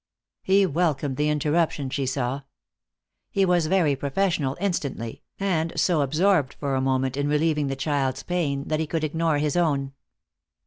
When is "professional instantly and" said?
3.95-5.79